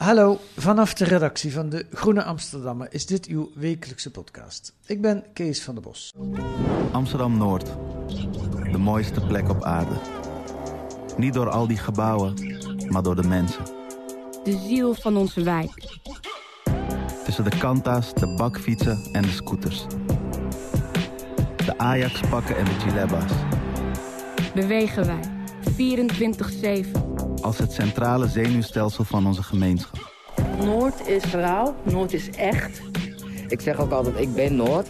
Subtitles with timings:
[0.00, 4.74] Hallo, vanaf de redactie van de Groene Amsterdammer is dit uw wekelijkse podcast.
[4.86, 6.12] Ik ben Kees van der Bos.
[6.92, 7.66] Amsterdam Noord.
[8.72, 9.94] De mooiste plek op aarde.
[11.16, 12.34] Niet door al die gebouwen,
[12.88, 13.64] maar door de mensen.
[14.44, 15.98] de ziel van onze wijk.
[17.24, 19.86] Tussen de kanta's, de bakfietsen en de scooters.
[21.56, 23.32] De Ajax-pakken en de Gilebba's.
[24.54, 25.20] Bewegen wij
[26.84, 27.09] 24-7.
[27.50, 30.12] Als het centrale zenuwstelsel van onze gemeenschap.
[30.58, 32.80] Noord is verhaal, Noord is echt.
[33.48, 34.86] Ik zeg ook altijd, ik ben Noord.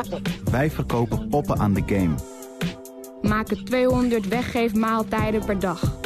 [0.50, 2.14] Wij verkopen poppen aan de game.
[3.20, 5.98] Maken 200 weggeefmaaltijden per dag.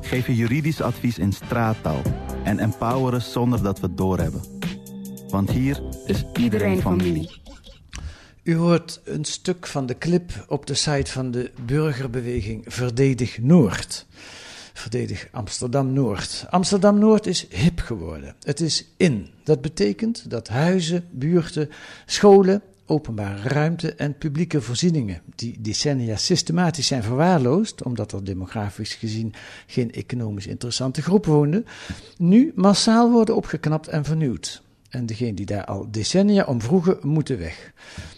[0.00, 2.02] Geven juridisch advies in straattaal.
[2.44, 4.42] En empoweren zonder dat we het doorhebben.
[5.28, 7.40] Want hier is iedereen familie.
[8.42, 14.06] U hoort een stuk van de clip op de site van de burgerbeweging Verdedig Noord.
[14.76, 16.46] Verdedig Amsterdam Noord.
[16.50, 18.34] Amsterdam Noord is hip geworden.
[18.42, 19.28] Het is in.
[19.44, 21.70] Dat betekent dat huizen, buurten,
[22.06, 29.34] scholen, openbare ruimte en publieke voorzieningen, die decennia systematisch zijn verwaarloosd, omdat er demografisch gezien
[29.66, 31.64] geen economisch interessante groep woonde,
[32.16, 34.62] nu massaal worden opgeknapt en vernieuwd.
[34.88, 37.72] En degenen die daar al decennia om vroegen, moeten weg.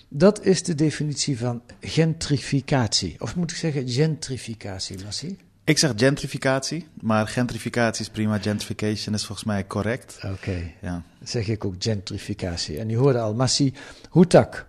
[0.09, 3.17] Dat is de definitie van gentrificatie.
[3.19, 5.37] Of moet ik zeggen gentrificatie, Massie?
[5.69, 8.39] Ik zeg gentrificatie, maar gentrificatie is prima.
[8.39, 10.19] Gentrification is volgens mij correct.
[10.25, 11.03] Oké, Ja.
[11.23, 12.79] zeg ik ook gentrificatie.
[12.79, 13.73] En u hoorde al Massi
[14.09, 14.67] Hoetak.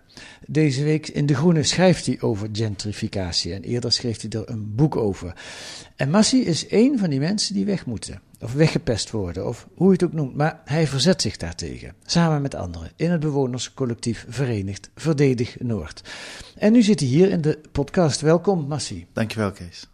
[0.48, 3.54] Deze week in De Groene schrijft hij over gentrificatie.
[3.54, 5.34] En eerder schreef hij er een boek over.
[5.96, 8.22] En Massi is één van die mensen die weg moeten.
[8.40, 10.36] Of weggepest worden, of hoe je het ook noemt.
[10.36, 11.94] Maar hij verzet zich daartegen.
[12.06, 12.92] Samen met anderen.
[12.96, 16.02] In het bewonerscollectief Verenigd Verdedig Noord.
[16.58, 18.22] En nu zit hij hier in de podcast.
[18.22, 19.06] Welkom, Massi.
[19.14, 19.88] Dankjewel, Kees.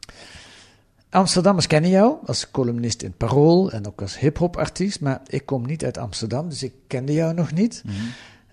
[1.15, 5.01] Amsterdammers kennen jou als columnist in Parool en ook als hip-hop artiest.
[5.01, 7.83] Maar ik kom niet uit Amsterdam, dus ik kende jou nog niet.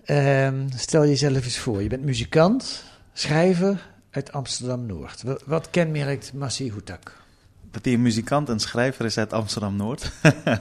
[0.03, 1.81] Ehm, stel jezelf eens voor.
[1.81, 5.23] Je bent muzikant, schrijver uit Amsterdam Noord.
[5.23, 7.21] Wat, wat kenmerkt Massi Hoetak?
[7.71, 10.11] Dat hij een muzikant en schrijver is uit Amsterdam-Noord.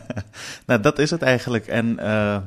[0.66, 1.66] nou, dat is het eigenlijk.
[1.66, 2.44] En eh, nou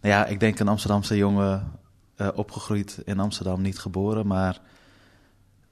[0.00, 1.72] ja, ik denk een Amsterdamse jongen,
[2.16, 4.60] eh, opgegroeid in Amsterdam, niet geboren, maar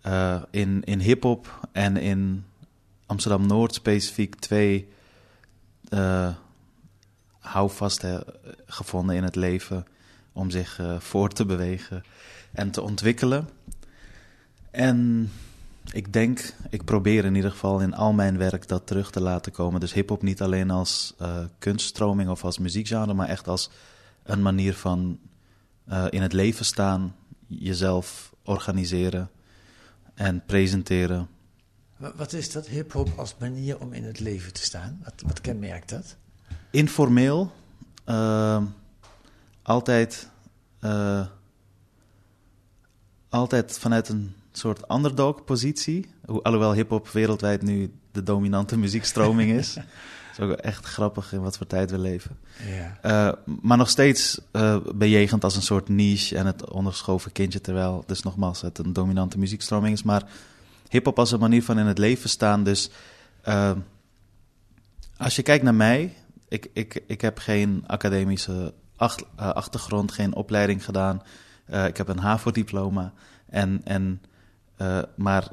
[0.00, 2.44] eh, in, in hip-hop en in
[3.10, 4.88] Amsterdam-Noord specifiek twee
[5.88, 6.34] eh
[7.38, 8.24] houvasten
[8.66, 9.86] gevonden in het leven
[10.32, 12.02] om zich eh, voor te bewegen
[12.52, 13.48] en te ontwikkelen.
[14.70, 15.30] En
[15.92, 19.52] ik denk, ik probeer in ieder geval in al mijn werk dat terug te laten
[19.52, 19.80] komen.
[19.80, 23.70] Dus hip-hop niet alleen als eh, kunststroming of als muziekgenre, maar echt als
[24.22, 25.18] een manier van
[26.10, 27.14] in het leven staan,
[27.46, 29.30] jezelf organiseren
[30.14, 31.28] en presenteren.
[32.00, 35.00] Wa- Wat is dat hip-hop als manier om in het leven te staan?
[35.04, 36.16] Wat, wat kenmerkt dat?
[36.70, 37.52] Informeel,
[38.04, 38.62] eh,
[39.62, 40.28] altijd,
[40.80, 41.26] eh,
[43.28, 46.10] altijd vanuit een soort underdog-positie.
[46.26, 49.74] Hoe- Alhoewel hip-hop wereldwijd nu de dominante muziekstroming is.
[50.30, 52.38] Het is ook echt grappig in wat voor tijd we leven.
[52.66, 52.98] Ja.
[53.02, 53.32] Eh,
[53.62, 57.60] maar nog steeds eh, bejegend als een soort niche en het onderschoven kindje.
[57.60, 60.02] Terwijl, dus nogmaals, het een dominante muziekstroming is.
[60.02, 60.22] Maar
[60.90, 62.64] hip-hop als een manier van in het leven staan.
[62.64, 62.90] Dus
[63.42, 63.72] eh,
[65.16, 66.14] als je kijkt naar mij,
[66.48, 71.22] ik, ik, ik heb geen academische eh, achtergrond, geen opleiding gedaan.
[71.64, 73.12] Eh, ik heb een HAVO-diploma.
[73.46, 74.22] En, en,
[74.76, 75.48] eh, maar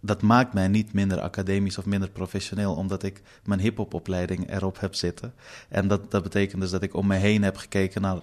[0.00, 4.94] dat maakt mij niet minder academisch of minder professioneel, omdat ik mijn hip-hop-opleiding erop heb
[4.94, 5.34] zitten.
[5.68, 8.22] En dat, dat betekent dus dat ik om me heen heb gekeken naar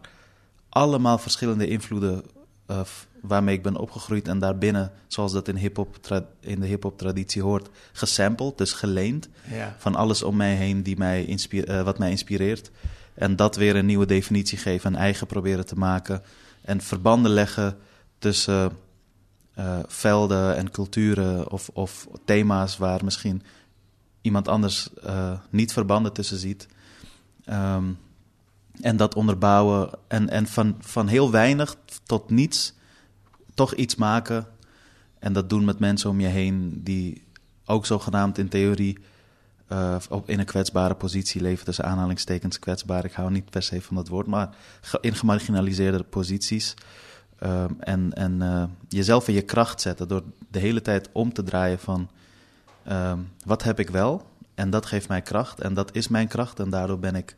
[0.69, 2.23] allemaal verschillende invloeden
[2.65, 2.81] eh,
[3.21, 4.27] waarmee ik ben opgegroeid.
[4.27, 9.75] En daarbinnen, zoals dat in, hip-hop tra- in de hip-hop-traditie hoort, gesampled, dus geleend Ja.
[9.77, 12.71] van alles om mij heen die mij eh, wat mij inspireert.
[13.13, 16.21] En dat weer een nieuwe definitie geven en eigen proberen te maken.
[16.61, 17.77] En verbanden leggen
[18.17, 18.77] tussen
[19.57, 23.43] uh, velden en culturen of, of, thema's waar misschien
[24.21, 24.89] iemand anders
[25.49, 26.67] niet verbanden tussen ziet.
[27.49, 27.97] Um,
[28.81, 32.73] en dat onderbouwen en, en van, van heel weinig tot niets
[33.53, 34.47] toch iets maken.
[35.19, 37.23] En dat doen met mensen om je heen die
[37.65, 38.97] ook zogenaamd in theorie
[39.71, 39.95] uh,
[40.25, 41.65] in een kwetsbare positie leven.
[41.65, 43.05] Tussen aanhalingstekens kwetsbaar.
[43.05, 44.55] Ik hou niet per se van dat woord, maar
[45.01, 46.73] in gemarginaliseerde posities.
[47.43, 51.43] Uh, en en uh, jezelf in je kracht zetten door de hele tijd om te
[51.43, 52.09] draaien van
[52.83, 54.25] ehm, wat heb ik wel
[54.55, 57.37] en dat geeft mij kracht en dat is mijn kracht en daardoor ben ik,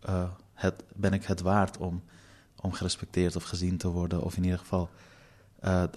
[0.00, 0.22] eh,
[0.56, 2.02] het, ben ik het waard om,
[2.60, 4.90] om gerespecteerd of gezien te worden of in ieder geval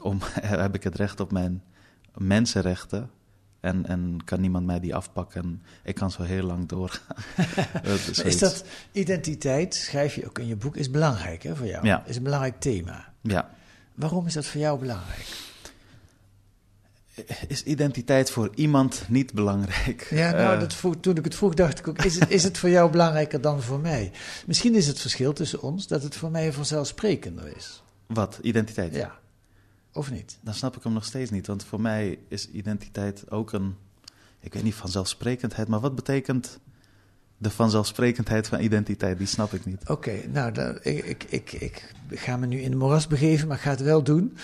[0.02, 1.64] om, heb ik het recht op mijn
[2.14, 3.10] mensenrechten
[3.60, 5.64] en, en kan niemand mij die afpakken.
[5.84, 7.16] Ik kan zo heel lang doorgaan.
[8.10, 11.86] is, is, dat identiteit, schrijf je ook in je boek, is belangrijk hè, voor jou?
[11.86, 12.06] Ja.
[12.06, 13.14] Is een belangrijk thema.
[13.22, 13.50] Ja.
[13.96, 15.49] Waarom is dat voor jou belangrijk?
[17.48, 20.08] Is identiteit voor iemand niet belangrijk?
[20.10, 22.44] Ja, nou, uh, dat vroeg, toen ik het vroeg, dacht ik ook: is het, is
[22.44, 24.12] het voor jou belangrijker dan voor mij?
[24.46, 27.84] Misschien is het verschil tussen ons dat het voor mij vanzelfsprekender is.
[28.08, 28.40] Wat?
[28.42, 28.96] Identiteit?
[28.96, 29.20] Ja.
[29.94, 30.38] Of niet?
[30.42, 31.48] Dan snap ik hem nog steeds niet.
[31.48, 33.76] Want voor mij is identiteit ook een,
[34.40, 35.68] ik weet niet, vanzelfsprekendheid.
[35.68, 36.60] Maar wat betekent
[37.38, 39.18] de vanzelfsprekendheid van identiteit?
[39.18, 39.90] Die snap ik niet.
[39.90, 43.58] Oké, nou, dan, ik, ik, ik, ik, ga me nu in de moras begeven, maar
[43.58, 44.38] ik ga het wel doen.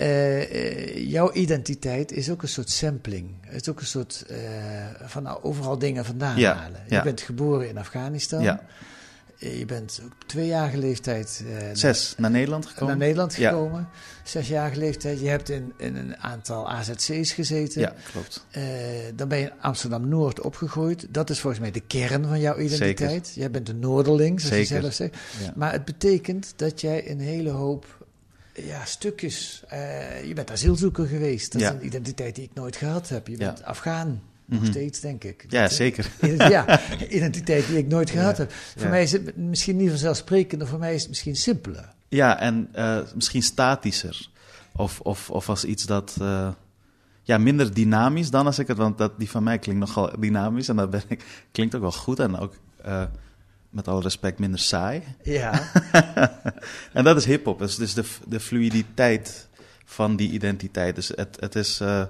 [0.00, 3.30] Uh, uh, jouw identiteit is ook een soort sampling.
[3.40, 4.36] Het is ook een soort uh,
[5.04, 6.80] van nou, overal dingen vandaan ja, halen.
[6.88, 7.02] Je ja.
[7.02, 8.42] bent geboren in Afghanistan.
[8.42, 8.60] Ja.
[9.38, 11.44] Je bent op tweejarige leeftijd...
[11.72, 12.88] Zes, naar Nederland gekomen.
[12.88, 13.88] Naar Nederland gekomen.
[14.24, 15.20] Zesjarige leeftijd.
[15.20, 17.80] Je hebt in, in een aantal AZC's gezeten.
[17.80, 18.46] Ja, klopt.
[18.50, 18.62] Eh,
[19.14, 21.06] dan ben je in Amsterdam-Noord opgegroeid.
[21.10, 23.32] Dat is volgens mij de kern van jouw identiteit.
[23.34, 24.74] Jij bent een Noorderling, zoals Zeker.
[24.74, 25.16] je zelf zegt.
[25.54, 27.95] Maar het betekent dat jij een hele hoop
[28.64, 29.62] ja, stukjes...
[29.68, 31.52] eh, je bent asielzoeker geweest.
[31.52, 31.68] Dat Ja.
[31.70, 33.26] is een identiteit die ik nooit gehad heb.
[33.26, 33.44] Je Ja.
[33.46, 34.22] bent Afghaan.
[34.48, 34.70] Nog Mhm.
[34.70, 35.44] steeds, denk ik.
[35.48, 36.10] Ja, Dat, eh, zeker.
[36.50, 38.42] Ja, identiteit die ik nooit gehad Ja.
[38.42, 38.52] heb.
[38.52, 38.88] Voor Ja.
[38.88, 41.94] mij is het misschien niet vanzelfsprekender, voor mij is het misschien simpeler.
[42.08, 44.28] Ja, en eh, misschien statischer.
[44.76, 46.16] Of, of, of als iets dat.
[47.22, 48.76] ja, minder dynamisch dan als ik het.
[48.76, 50.68] Want dat, die van mij klinkt nogal dynamisch.
[50.68, 52.18] En dat ben ik, klinkt ook wel goed.
[52.18, 52.54] En ook
[53.70, 55.02] met alle respect minder saai.
[55.22, 55.70] Ja.
[56.92, 57.58] en dat is hip-hop.
[57.58, 59.48] Dus, dus de, de fluiditeit
[59.84, 60.94] van die identiteit.
[60.94, 61.80] Dus het, het is.
[61.80, 62.02] eh,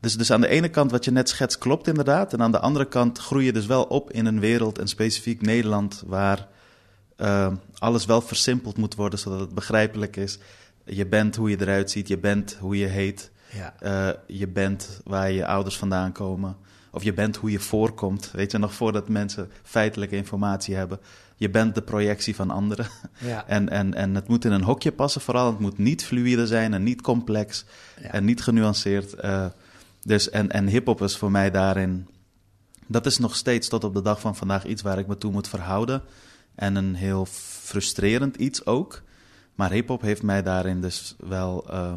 [0.00, 2.32] dus, dus aan de ene kant wat je net schetst klopt inderdaad.
[2.32, 5.42] En aan de andere kant groei je dus wel op in een wereld, en specifiek
[5.42, 6.46] Nederland, waar
[7.16, 10.38] eh, alles wel versimpeld moet worden zodat het begrijpelijk is.
[10.84, 13.74] Je bent hoe je eruit ziet, je bent hoe je heet, Ja.
[13.78, 16.56] eh, je bent waar je ouders vandaan komen.
[16.90, 21.00] Of je bent hoe je voorkomt, weet je, nog voordat mensen feitelijke informatie hebben.
[21.36, 22.86] Je bent de projectie van anderen.
[23.18, 23.44] Ja.
[23.56, 25.46] En, en, en het moet in een hokje passen vooral.
[25.46, 27.64] Het moet niet fluïde zijn en niet complex
[28.02, 28.10] Ja.
[28.10, 29.14] en niet genuanceerd.
[29.14, 29.46] eh,
[30.02, 32.08] dus, en en hip-hop is voor mij daarin.
[32.86, 35.32] Dat is nog steeds tot op de dag van vandaag iets waar ik me toe
[35.32, 36.02] moet verhouden.
[36.54, 37.26] En een heel
[37.62, 39.02] frustrerend iets ook.
[39.54, 41.92] Maar hip-hop heeft mij daarin dus wel eh,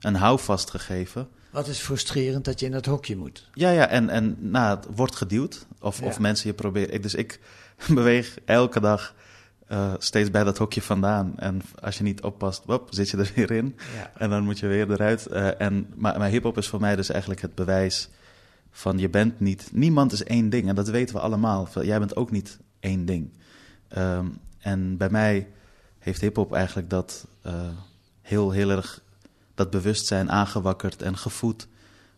[0.00, 1.28] een houvast gegeven.
[1.52, 3.48] Wat is frustrerend dat je in dat hokje moet.
[3.54, 5.66] Ja, ja, en, en nou, het wordt geduwd.
[5.80, 6.06] Of, Ja.
[6.06, 6.94] of mensen je proberen.
[6.94, 7.40] Ik, dus ik
[7.88, 9.14] beweeg elke dag
[9.66, 11.32] eh, steeds bij dat hokje vandaan.
[11.38, 13.76] En als je niet oppast, wop, zit je er weer in.
[13.96, 14.10] Ja.
[14.18, 15.26] En dan moet je weer eruit.
[15.26, 18.08] Eh, en, maar maar hip-hop is voor mij dus eigenlijk het bewijs
[18.70, 19.68] van je bent niet.
[19.72, 20.68] Niemand is één ding.
[20.68, 21.68] En dat weten we allemaal.
[21.82, 23.30] Jij bent ook niet één ding.
[23.88, 24.26] Ehm,
[24.58, 25.48] en bij mij
[25.98, 27.68] heeft hip-hop eigenlijk dat eh,
[28.22, 29.02] heel, heel erg
[29.62, 31.68] dat bewustzijn aangewakkerd en gevoed.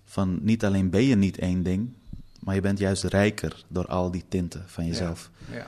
[0.05, 1.93] Van niet alleen ben je niet één ding,
[2.41, 5.31] maar je bent juist rijker door al die tinten van jezelf.
[5.51, 5.67] Ja.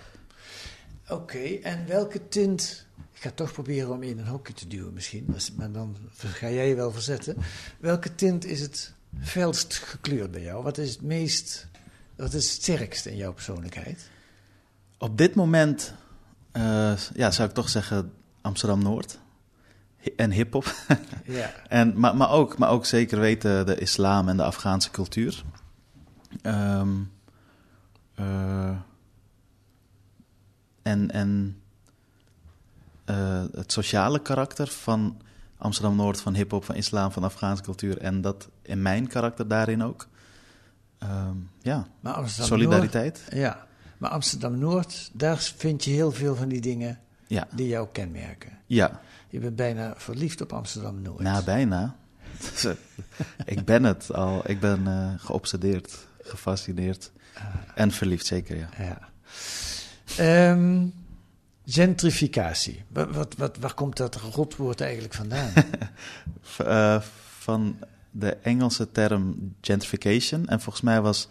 [1.09, 2.85] Oké, en welke tint...
[3.13, 6.69] Ik ga toch proberen om in een hokje te duwen misschien, maar dan ga jij
[6.69, 7.37] je wel verzetten.
[7.79, 10.63] Welke tint is het felst gekleurd bij jou?
[10.63, 11.67] Wat is het meest...
[12.17, 14.11] Wat is het sterkst in jouw persoonlijkheid?
[14.99, 15.95] Op dit moment
[16.53, 19.13] eh, ja, zou ik toch zeggen Amsterdam-Noord.
[19.13, 19.19] Hi-
[20.17, 20.75] En hip-hop.
[21.25, 21.53] Ja.
[21.69, 25.45] en, maar, maar, ook, maar ook zeker weten de islam en de Afghaanse cultuur.
[26.43, 26.91] Ehm,
[28.15, 28.77] eh,
[30.83, 31.61] en en
[33.05, 35.21] eh, het sociale karakter van
[35.59, 37.99] Amsterdam-Noord, van hip-hop, van islam, van Afghaanse cultuur.
[37.99, 40.09] En dat in mijn karakter daarin ook.
[40.99, 43.21] Ehm, ja, Maar Amsterdam solidariteit.
[43.23, 43.67] Noord, ja,
[43.99, 47.49] maar Amsterdam-Noord, daar vind je heel veel van die dingen Ja.
[47.55, 48.59] die jou kenmerken.
[48.67, 51.21] Ja, Je bent bijna verliefd op Amsterdam-Noord.
[51.21, 51.97] Nou, bijna.
[53.45, 54.51] ik ben het al.
[54.51, 57.13] Ik ben eh, geobsedeerd, gefascineerd
[57.75, 58.69] en verliefd, zeker, ja.
[58.79, 58.99] Ja.
[60.17, 60.87] Ehm,
[61.65, 62.85] gentrificatie.
[62.89, 65.53] Wat, wat, wat, waar komt dat rotwoord eigenlijk vandaan?
[66.59, 67.01] Eh,
[67.39, 67.79] van
[68.11, 70.49] de Engelse term gentrification.
[70.49, 71.29] En volgens mij was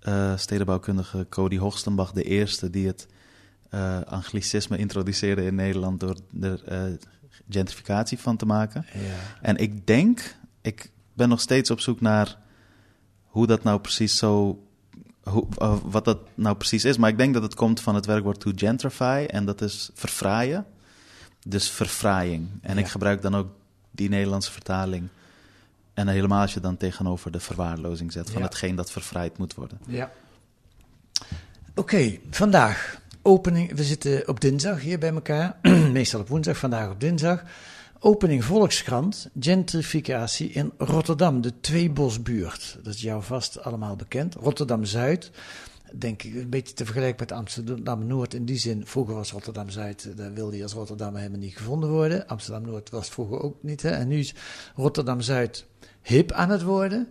[0.00, 3.06] eh, stedenbouwkundige Cody Hoogstenbach de eerste die het
[3.72, 6.82] eh, anglicisme introduceerde in Nederland door er eh,
[7.48, 8.86] gentrificatie van te maken.
[8.92, 9.00] Ja.
[9.42, 12.38] En ik denk, ik ben nog steeds op zoek naar
[13.24, 14.62] hoe dat nou precies zo.
[15.22, 16.96] Hoe, eh, wat dat nou precies is.
[16.96, 19.26] Maar ik denk dat het komt van het werkwoord to gentrify.
[19.30, 20.66] En dat is verfraaien.
[21.46, 22.48] Dus verfraaiing.
[22.60, 22.80] En Ja.
[22.80, 23.48] ik gebruik dan ook
[23.90, 25.08] die Nederlandse vertaling.
[25.94, 28.46] En helemaal als je dan tegenover de verwaarlozing zet van Ja.
[28.46, 29.78] hetgeen dat verfraaid moet worden.
[29.86, 30.10] Ja.
[31.74, 33.74] Oké, vandaag opening.
[33.74, 35.58] We zitten op dinsdag hier bij elkaar.
[35.92, 37.44] Meestal op woensdag, vandaag op dinsdag.
[37.98, 42.78] Opening Volkskrant, gentrificatie in Rotterdam, de Tweebosbuurt.
[42.82, 44.34] Dat is jou vast allemaal bekend.
[44.34, 45.30] Rotterdam-Zuid,
[45.92, 48.86] denk ik een beetje te vergelijken met Amsterdam-Noord in die zin.
[48.86, 52.26] Vroeger was Rotterdam-Zuid, eh, daar wilde je als Rotterdam helemaal niet gevonden worden.
[52.26, 53.84] Amsterdam-Noord was vroeger ook niet.
[53.84, 54.34] En nu is
[54.74, 55.66] Rotterdam-Zuid
[56.02, 57.08] hip aan het worden.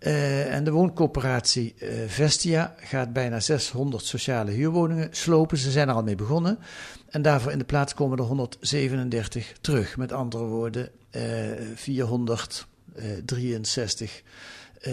[0.00, 5.58] Eh, en de wooncoöperatie eh, Vestia gaat bijna 600 sociale huurwoningen slopen.
[5.58, 6.58] Ze zijn er al mee begonnen.
[7.08, 9.96] En daarvoor in de plaats komen er 137 terug.
[9.96, 11.22] Met andere woorden, eh
[11.74, 14.22] 463
[14.80, 14.92] eh,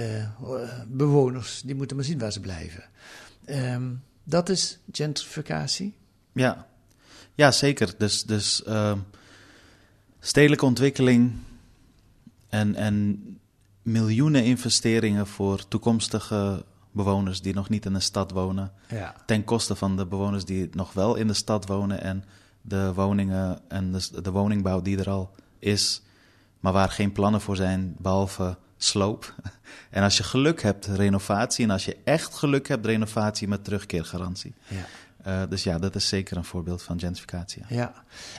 [0.87, 1.61] bewoners.
[1.61, 2.83] Die moeten maar zien waar ze blijven.
[3.45, 5.95] Ehm, dat is gentrificatie.
[6.31, 6.67] Ja,
[7.35, 7.93] ja zeker.
[7.97, 8.99] Dus, dus ehm,
[10.19, 11.33] stedelijke ontwikkeling
[12.49, 13.21] en, en
[13.87, 18.71] miljoenen investeringen voor toekomstige bewoners die nog niet in een stad wonen.
[18.89, 19.15] Ja.
[19.25, 22.23] Ten koste van de bewoners die nog wel in de stad wonen en
[22.61, 26.01] de woningen en de, de woningbouw die er al is,
[26.59, 29.33] maar waar geen plannen voor zijn behalve sloop.
[29.89, 31.65] En als je geluk hebt, renovatie.
[31.65, 34.53] En als je echt geluk hebt, renovatie met terugkeergarantie.
[34.67, 34.85] Ja.
[35.23, 37.63] Eh, dus ja, dat is zeker een voorbeeld van gentrificatie.
[37.69, 37.93] Ja,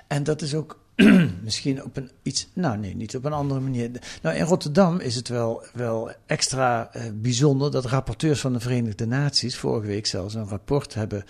[0.06, 0.78] en dat is ook
[1.42, 3.90] misschien op een iets, nou nee, niet op een andere manier.
[4.22, 9.06] Nou, in Rotterdam is het wel, wel extra eh, bijzonder dat rapporteurs van de Verenigde
[9.06, 11.24] Naties vorige week zelfs een rapport hebben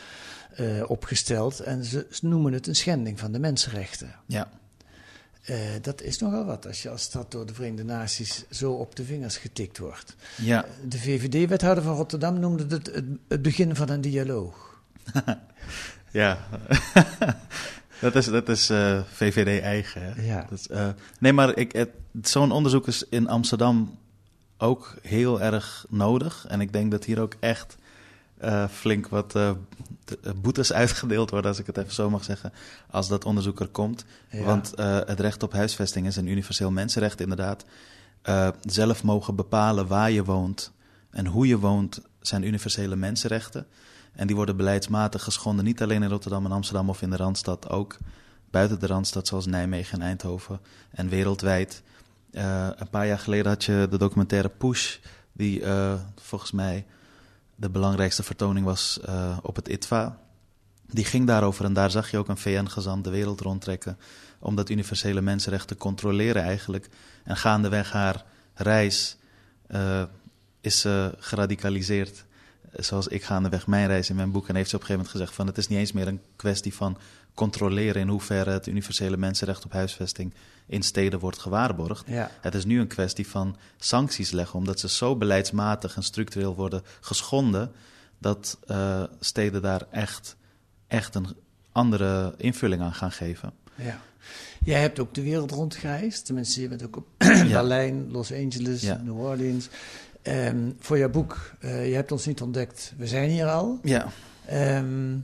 [0.55, 1.61] eh, opgesteld.
[1.61, 4.15] En ze, ze noemen het een schending van de mensenrechten.
[4.27, 4.51] Ja.
[5.43, 8.97] Eh, dat is nogal wat als je als stad door de Verenigde Naties zo op
[8.97, 10.17] de vingers getikt wordt.
[10.37, 10.65] Ja.
[10.89, 14.83] De VVD-wethouder van Rotterdam noemde het, het het begin van een dialoog.
[16.11, 16.39] Ja,
[18.01, 20.03] dat is, dat is eh, VVD eigen.
[20.03, 20.23] Hè?
[20.23, 20.47] Ja.
[20.51, 20.89] Dat is, eh,
[21.19, 21.55] nee, maar
[22.23, 23.99] zo'n onderzoek is in Amsterdam
[24.59, 26.45] ook heel erg nodig.
[26.49, 27.77] En ik denk dat hier ook echt
[28.39, 29.39] eh, flink wat
[30.37, 32.53] boetes uitgedeeld worden, als ik het even zo mag zeggen,
[32.91, 34.05] als dat onderzoek er komt.
[34.31, 34.43] Ja.
[34.43, 34.73] Want
[35.07, 37.65] het recht op huisvesting is een universeel mensenrecht, inderdaad.
[38.61, 40.73] Zelf mogen bepalen waar je woont
[41.11, 43.67] en hoe je woont zijn universele mensenrechten.
[44.19, 47.71] En die worden beleidsmatig geschonden, niet alleen in Rotterdam en Amsterdam of in de Randstad,
[47.71, 47.97] ook
[48.51, 50.61] buiten de Randstad, zoals Nijmegen en Eindhoven
[50.91, 51.83] en wereldwijd.
[52.31, 54.97] Eh, een paar jaar geleden had je de documentaire Push,
[55.33, 56.87] die eh, volgens mij
[57.55, 60.19] de belangrijkste vertoning was eh, op het ITVA.
[60.87, 63.99] Die ging daarover en daar zag je ook een VN-gezant de wereld rondtrekken
[64.39, 66.89] om dat universele mensenrecht te controleren eigenlijk.
[67.25, 69.17] En gaandeweg haar reis
[70.61, 72.27] is ze geradicaliseerd.
[72.73, 74.49] Zoals ik gaandeweg mijn reis in mijn boek.
[74.49, 76.21] En heeft ze op een gegeven moment gezegd van het is niet eens meer een
[76.37, 76.99] kwestie van
[77.35, 80.35] controleren in hoeverre het universele mensenrecht op huisvesting
[80.67, 82.05] in steden wordt gewaarborgd.
[82.09, 82.31] Ja.
[82.41, 86.83] Het is nu een kwestie van sancties leggen, omdat ze zo beleidsmatig en structureel worden
[87.01, 87.73] geschonden,
[88.19, 90.37] dat eh, steden daar echt,
[90.87, 91.27] echt een
[91.73, 93.53] andere invulling aan gaan geven.
[93.75, 94.01] Ja.
[94.65, 96.25] Jij hebt ook de wereld rondgereisd.
[96.27, 97.45] Tenminste, je bent ook op Ja.
[97.45, 99.01] Berlijn, Los Angeles, Ja.
[99.05, 99.69] New Orleans.
[100.29, 103.79] Ehm, voor jouw boek, eh, je hebt ons niet ontdekt, we zijn hier al.
[103.83, 104.07] Ja.
[104.47, 105.17] Ehm,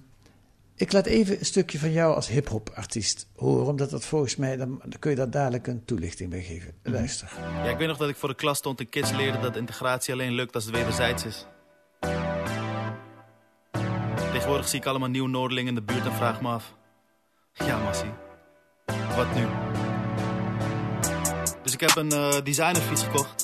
[0.77, 4.57] ik laat even een stukje van jou als hip-hop artiest horen, omdat dat volgens mij,
[4.57, 6.75] dan, dan kun je daar dadelijk een toelichting bij geven.
[6.83, 7.29] Luister.
[7.39, 10.13] Ja, ik weet nog dat ik voor de klas stond en kids leerde dat integratie
[10.13, 11.47] alleen lukt als het wederzijds is.
[14.33, 16.75] Tegenwoordig zie ik allemaal nieuw Noorderling in de buurt en vraag me af.
[17.53, 18.13] Ja, Massie.
[19.17, 19.47] Wat nu?
[21.63, 23.44] Dus ik heb een eh, designerfiets gekocht.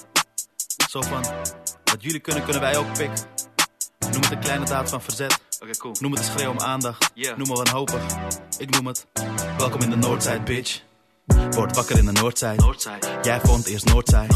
[0.90, 1.24] Zo van,
[1.84, 3.10] wat jullie kunnen, kunnen wij ook pik.
[3.98, 5.38] Noem het een kleine daad van verzet.
[6.00, 7.10] Noem het een schreeuw om aandacht.
[7.14, 8.02] Noem me wanhopig.
[8.58, 9.06] Ik noem het.
[9.58, 10.82] Welkom in de Noordzij, bitch.
[11.50, 12.56] Word wakker in de Noordzij.
[13.22, 14.26] Jij vond eerst Noordzij.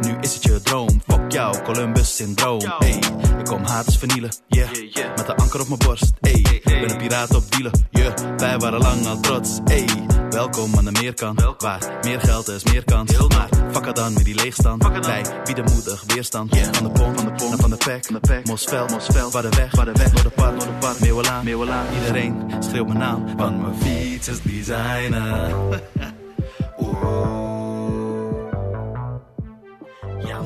[0.00, 1.02] Nu is het je droom.
[1.06, 2.60] Fuck jou, Columbus syndroom.
[2.78, 2.98] Hey,
[3.38, 4.30] ik kom haters vernielen.
[4.46, 4.70] Yeah.
[5.16, 6.12] Met een anker op mijn borst.
[6.20, 7.88] Hey, ben een piraat op dealen.
[7.90, 8.36] Yeah.
[8.36, 9.58] Wij waren lang al trots.
[9.64, 9.86] Hey,
[10.30, 11.54] welkom aan de meerkant.
[11.58, 13.28] Waar meer geld is, meer kans.
[13.28, 14.82] Maar vakken dan met die leegstand.
[15.06, 16.56] Wij bieden moedig weerstand.
[16.58, 18.44] Van de pomp, van de pomp, van de pack.
[18.44, 21.00] Mosveld, Mosveld, waar de weg, waar de weg, door de park, door de park.
[21.00, 21.84] Meeuwela, Meeuwela.
[21.94, 25.54] Iedereen schreeuwt mijn naam, want mijn fiets is designer.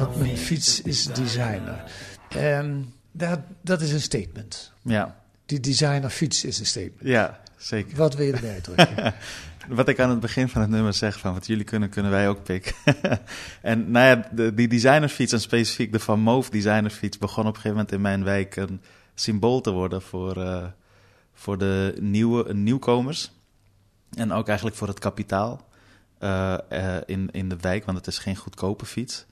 [0.02, 1.84] Want mijn fiets is designer.
[2.28, 2.80] Ehm,
[3.12, 4.72] dat, dat is een statement.
[4.82, 5.16] Ja.
[5.46, 7.08] Die designer fiets is een statement.
[7.08, 7.96] Ja, zeker.
[7.96, 9.14] Wat wil je erbij uitdrukken?
[9.69, 12.28] Wat ik aan het begin van het nummer zeg, van wat jullie kunnen, kunnen wij
[12.28, 12.75] ook pikken.
[13.62, 17.61] en nou ja, de, die designerfiets en specifiek de Van Moof designerfiets begon op een
[17.61, 18.81] gegeven moment in mijn wijk een
[19.14, 20.64] symbool te worden voor, uh,
[21.33, 23.33] voor de nieuwe nieuwkomers.
[24.16, 25.69] En ook eigenlijk voor het kapitaal
[26.21, 29.26] uh, uh, in, in de wijk, want het is geen goedkope fiets.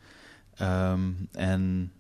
[0.61, 1.93] Um, en,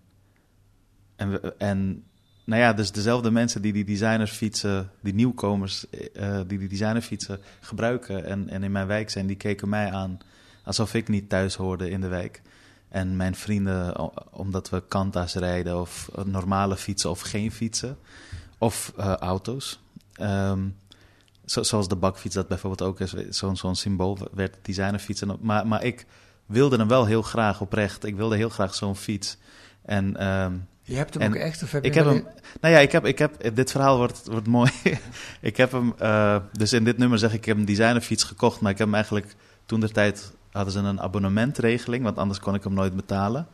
[1.16, 2.04] en, en
[2.50, 8.24] nou ja, dus dezelfde mensen die die designerfietsen, die nieuwkomers, uh, die die designerfietsen gebruiken
[8.24, 10.18] en, en in mijn wijk zijn, die keken mij aan
[10.64, 12.42] alsof ik niet thuis hoorde in de wijk.
[12.88, 13.94] En mijn vrienden,
[14.32, 17.98] omdat we kanta's rijden of normale fietsen of geen fietsen,
[18.58, 19.80] of auto's.
[21.44, 25.36] Zo, zoals de bakfiets dat bijvoorbeeld ook is, zo'n zo'n symbool werd designerfietsen.
[25.40, 26.06] Maar, maar ik
[26.46, 28.04] wilde hem wel heel graag oprecht.
[28.04, 29.36] Ik wilde heel graag zo'n fiets.
[29.82, 31.62] En, um, je hebt hem ook echt?
[31.62, 32.26] Of heb ik je heb hem.
[32.60, 33.54] Nou ja, ik heb, ik heb.
[33.54, 34.70] Dit verhaal wordt, wordt mooi.
[35.40, 35.94] ik heb hem.
[36.02, 38.60] Uh, dus in dit nummer zeg ik: ik heb een designerfiets gekocht.
[38.60, 39.34] Maar ik heb hem eigenlijk.
[39.66, 42.04] Toen de tijd hadden ze een abonnementregeling.
[42.04, 43.46] Want anders kon ik hem nooit betalen.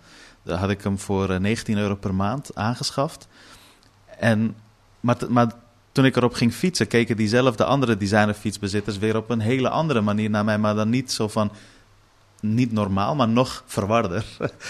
[0.42, 3.28] Dan had ik hem voor 19 euro per maand aangeschaft.
[4.18, 4.56] En,
[5.00, 5.52] maar, maar
[5.92, 10.30] toen ik erop ging fietsen, keken diezelfde andere designerfietsbezitters weer op een hele andere manier
[10.30, 10.58] naar mij.
[10.58, 11.52] Maar dan niet zo van
[12.54, 14.24] niet normaal, maar nog verwarder.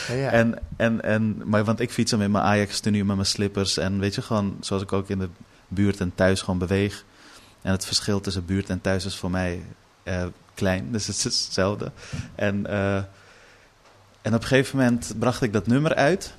[0.08, 0.30] Ja, ja.
[0.30, 3.76] en, en, en, maar, want ik fiets hem in mijn Ajax tenue met mijn slippers.
[3.76, 5.28] En weet je, gewoon zoals ik ook in de
[5.68, 7.04] buurt en thuis gewoon beweeg.
[7.62, 9.62] En het verschil tussen buurt en thuis is voor mij
[10.04, 11.92] uh, klein, dus het is hetzelfde.
[12.34, 12.96] En, uh,
[14.22, 16.34] en op een gegeven moment bracht ik dat nummer uit.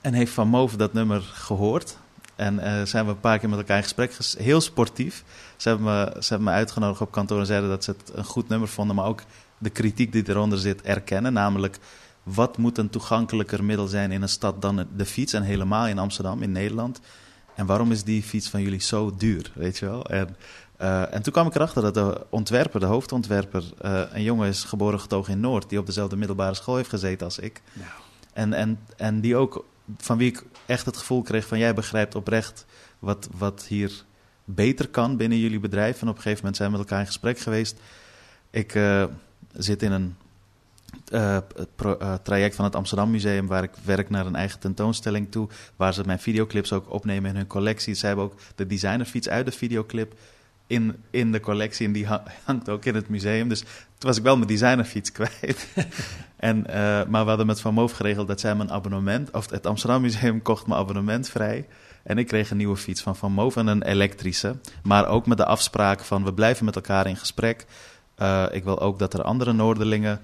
[0.00, 1.96] En heeft Van Move dat nummer gehoord.
[2.36, 5.24] En uh, zijn we een paar keer met elkaar in gesprek, heel sportief.
[5.56, 8.24] Ze hebben, me, ze hebben me uitgenodigd op kantoor en zeiden dat ze het een
[8.24, 9.22] goed nummer vonden, maar ook
[9.58, 11.32] de kritiek die eronder zit erkennen.
[11.32, 11.78] Namelijk,
[12.22, 15.32] wat moet een toegankelijker middel zijn in een stad dan de fiets?
[15.32, 17.00] En helemaal in Amsterdam, in Nederland.
[17.54, 20.04] En waarom is die fiets van jullie zo duur, weet je wel?
[20.04, 20.36] En,
[20.80, 24.64] uh, en toen kwam ik erachter dat de ontwerper, de hoofdontwerper, uh, een jongen is
[24.64, 27.62] geboren getogen in Noord, die op dezelfde middelbare school heeft gezeten als ik.
[27.72, 27.88] Nou.
[28.32, 29.64] En, en, en die ook,
[29.96, 32.66] van wie ik echt het gevoel kreeg van jij begrijpt oprecht
[32.98, 34.04] wat, wat hier
[34.44, 36.00] beter kan binnen jullie bedrijf.
[36.00, 37.80] En op een gegeven moment zijn we met elkaar in gesprek geweest.
[38.50, 39.04] Ik uh,
[39.52, 40.16] zit in een
[41.76, 45.48] pro, uh, traject van het Amsterdam Museum, waar ik werk naar een eigen tentoonstelling toe,
[45.76, 47.94] waar ze mijn videoclips ook opnemen in hun collectie.
[47.94, 50.14] Ze hebben ook de designerfiets uit de videoclip
[50.66, 52.06] in, in de collectie en die
[52.44, 53.48] hangt ook in het museum.
[53.48, 55.68] Dus toen was ik wel mijn designerfiets kwijt.
[56.36, 56.62] en,
[57.08, 60.42] maar we hadden met Van Moof geregeld dat zij mijn abonnement, of het Amsterdam Museum
[60.42, 61.66] kocht mijn abonnement vrij.
[62.04, 64.56] En ik kreeg een nieuwe fiets van Van Moof en een elektrische.
[64.82, 67.66] Maar ook met de afspraak van we blijven met elkaar in gesprek.
[68.18, 70.20] Uh, ik wil ook dat er andere Noorderlingen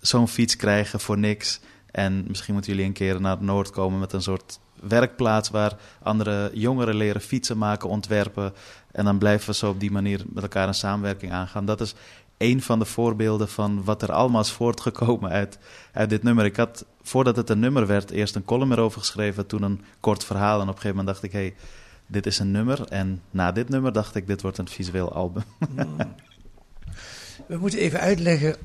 [0.00, 1.60] zo'n fiets krijgen voor niks.
[1.90, 5.76] En misschien moeten jullie een keer naar het Noord komen met een soort werkplaats waar
[6.02, 8.52] andere jongeren leren fietsen maken, ontwerpen.
[8.92, 11.64] En dan blijven we zo op die manier met elkaar een samenwerking aangaan.
[11.64, 11.94] Dat is
[12.40, 15.58] een van de voorbeelden van wat er allemaal is voortgekomen uit,
[15.92, 16.44] uit dit nummer.
[16.44, 20.24] Ik had, voordat het een nummer werd, eerst een column erover geschreven, toen een kort
[20.24, 20.60] verhaal.
[20.60, 21.54] En op een gegeven moment dacht ik, hey,
[22.06, 22.88] dit is een nummer.
[22.88, 25.42] En na dit nummer dacht ik, dit wordt een visueel album.
[27.46, 28.56] We moeten even uitleggen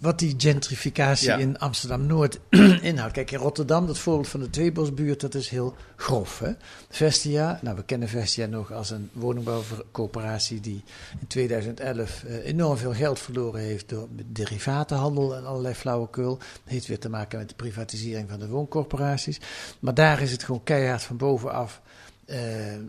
[0.00, 1.36] wat die gentrificatie Ja.
[1.36, 2.38] in Amsterdam-Noord
[2.90, 3.12] inhoudt.
[3.12, 6.38] Kijk, in Rotterdam, dat voorbeeld van de Tweebosbuurt, dat is heel grof.
[6.38, 6.52] Hè?
[6.88, 10.84] Vestia, nou we kennen Vestia nog als een woningbouwcoöperatie die
[11.20, 16.36] in 2011 eh, enorm veel geld verloren heeft door derivatenhandel en allerlei flauwekul.
[16.38, 19.40] Dat heeft weer te maken met de privatisering van de wooncorporaties.
[19.80, 21.80] Maar daar is het gewoon keihard van bovenaf.
[22.26, 22.38] Eh,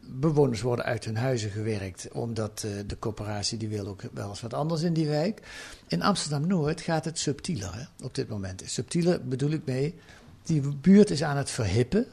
[0.04, 4.41] bewoners worden uit hun huizen gewerkt, omdat eh, de coöperatie die wil ook wel eens
[4.41, 5.41] wat anders in die wijk.
[5.88, 8.62] In Amsterdam-Noord gaat het subtieler hè, op dit moment.
[8.65, 9.95] Subtieler bedoel ik mee,
[10.43, 12.06] die buurt is aan het verhippen.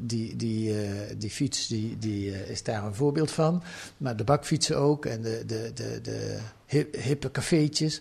[0.00, 3.62] Die, die, eh, die fiets die, die, is daar een voorbeeld van.
[3.96, 8.00] Maar de bakfietsen ook en de, de, de, de hip- hippe cafeetjes.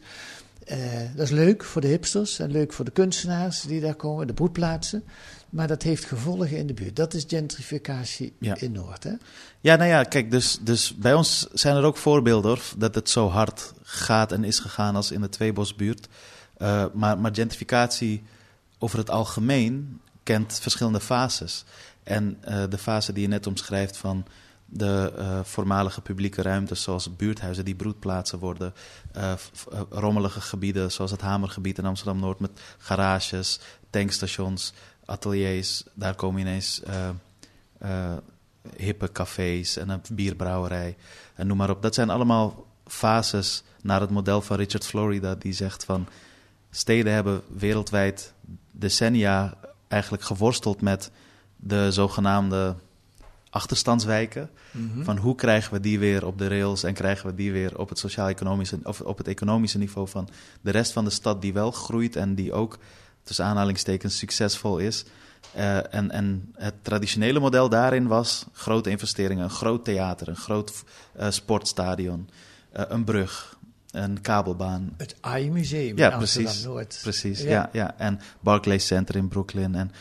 [0.68, 0.78] Eh,
[1.16, 4.34] dat is leuk voor de hipsters en leuk voor de kunstenaars die daar komen, de
[4.34, 5.04] broedplaatsen.
[5.50, 6.96] Maar dat heeft gevolgen in de buurt.
[6.96, 8.56] Dat is gentrificatie Ja.
[8.60, 9.04] in Noord.
[9.04, 9.12] Hè?
[9.62, 13.10] Ja, nou ja, kijk, dus, dus bij ons zijn er ook voorbeelden hoor, dat het
[13.10, 16.08] zo hard gaat en is gegaan als in de Tweebosbuurt.
[16.58, 18.24] Uh, maar, maar gentrificatie
[18.78, 21.64] over het algemeen kent verschillende fases.
[22.04, 24.26] En uh, de fase die je net omschrijft van
[24.70, 28.74] de uh, voormalige publieke ruimtes, zoals buurthuizen die broedplaatsen worden,
[29.18, 29.34] uh,
[29.90, 34.74] rommelige gebieden, zoals het Hamergebied in Amsterdam Noord, met garages, tankstations,
[35.06, 35.84] ateliers.
[35.94, 36.82] Daar komen ineens
[38.76, 40.98] hippe cafés en een bierbrouwerij
[41.36, 41.82] en noem maar op.
[41.82, 46.08] Dat zijn allemaal fases naar het model van Richard Florida, die zegt van
[46.72, 48.34] steden hebben wereldwijd
[48.72, 49.54] decennia
[49.88, 51.12] eigenlijk geworsteld met
[51.56, 52.76] de zogenaamde
[53.50, 54.50] achterstandswijken.
[54.72, 55.04] Mhm.
[55.04, 57.90] Van hoe krijgen we die weer op de rails en krijgen we die weer op
[57.90, 60.30] het sociaal-economische of op het economische niveau van
[60.62, 62.78] de rest van de stad die wel groeit en die ook
[63.24, 65.06] tussen aanhalingstekens succesvol is.
[65.56, 70.84] Uh, en, en het traditionele model daarin was grote investeringen, een groot theater, een groot
[71.20, 72.30] uh, sportstadion,
[72.78, 73.58] uh, een brug,
[73.92, 74.94] een kabelbaan.
[74.98, 77.00] Het AI-museum ja, in Amsterdam-Noord.
[77.02, 77.50] Precies, ja.
[77.50, 77.70] ja.
[77.72, 79.76] Ja, En Barclays Center in Brooklyn.
[79.76, 79.92] En,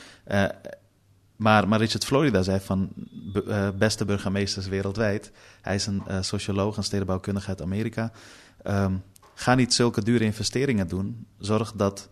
[1.36, 2.88] maar, Richard Florida zei van
[3.34, 5.32] uh, beste burgemeesters wereldwijd.
[5.60, 8.12] Hij is een uh, socioloog en stedenbouwkundige uit Amerika.
[8.66, 9.02] Um,
[9.34, 11.26] ga niet zulke dure investeringen doen.
[11.38, 12.08] Zorg dat,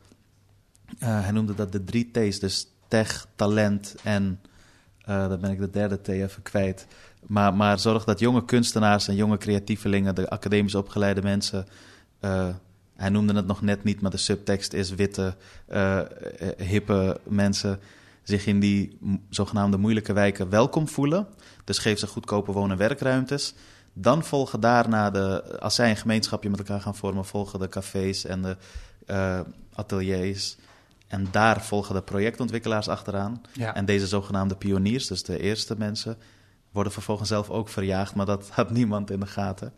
[0.99, 4.41] uh, hij noemde dat de drie T's, dus tech, talent en,
[5.05, 6.87] dan ben ik de derde T even kwijt.
[7.27, 11.67] Maar, maar zorg dat jonge kunstenaars en jonge creatievelingen, de academisch opgeleide mensen,
[12.97, 15.35] hij noemde het nog net niet, maar de subtekst is witte,
[16.57, 17.81] hippe mensen
[18.25, 18.99] zich in die
[19.31, 21.27] zogenaamde moeilijke wijken welkom voelen.
[21.65, 23.55] Dus geef ze goedkope woon- en werkruimtes.
[23.93, 28.25] Dan volgen daarna de, als zij een gemeenschapje met elkaar gaan vormen, volgen de cafés
[28.25, 28.57] en de
[29.07, 29.41] uh,
[29.75, 30.57] ateliers.
[31.07, 33.43] En daar volgen de projectontwikkelaars achteraan.
[33.59, 36.17] En deze zogenaamde pioniers, dus de eerste mensen,
[36.73, 39.73] worden vervolgens zelf ook verjaagd, maar dat had niemand in de gaten.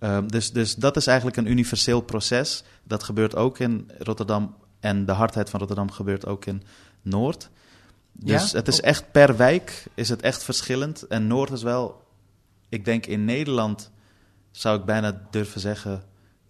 [0.00, 2.64] Uh, dus, dus dat is eigenlijk een universeel proces.
[2.82, 6.62] Dat gebeurt ook in Rotterdam en de hardheid van Rotterdam gebeurt ook in
[7.02, 7.50] Noord.
[8.16, 11.02] Dus het is echt per wijk is het echt verschillend.
[11.02, 12.02] En Noord is wel,
[12.68, 13.90] ik denk in Nederland
[14.50, 16.02] zou ik bijna durven zeggen,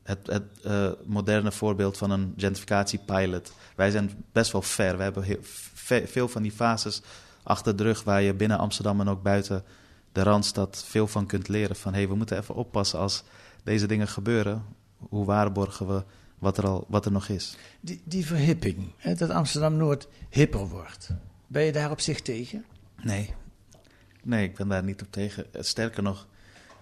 [0.03, 3.53] het, het uh, moderne voorbeeld van een gentrificatiepilot.
[3.77, 4.97] Wij zijn best wel ver.
[4.97, 5.39] We hebben heel,
[6.07, 7.03] veel van die fases
[7.43, 9.65] achter de rug waar je binnen Amsterdam en ook buiten
[10.13, 11.77] de Randstad veel van kunt leren.
[11.77, 13.23] Van hé, hey, we moeten even oppassen als
[13.63, 14.65] deze dingen gebeuren.
[14.97, 16.05] Hoe waarborgen we
[16.39, 17.57] wat er, al, wat er nog is?
[17.81, 21.11] Die, die verhipping, hè, dat Amsterdam-Noord hipper wordt.
[21.55, 22.65] Ben je daar op zich tegen?
[23.03, 23.35] Nee.
[24.23, 25.47] Nee, ik ben daar niet op tegen.
[25.53, 26.27] Sterker nog,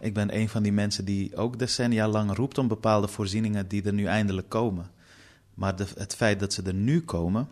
[0.00, 3.82] ik ben een van die mensen die ook decennia lang roept om bepaalde voorzieningen die
[3.82, 4.90] er nu eindelijk komen.
[5.54, 7.48] Maar de, het feit dat ze er nu komen,